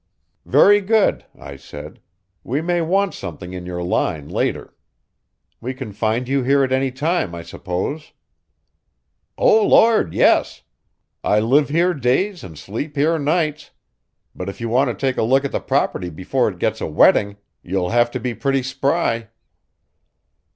[0.47, 1.99] "Very good," I said.
[2.43, 4.73] "We may want something in your line later.
[5.59, 8.11] We can find you here at any time, I suppose."
[9.37, 10.63] "O Lord, yes.
[11.23, 13.69] I live here days and sleep here nights.
[14.33, 16.87] But if you want to take a look at the property before it gets a
[16.87, 19.27] wetting you'll have to be pretty spry."